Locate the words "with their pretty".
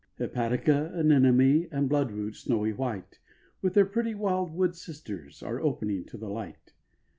3.61-4.15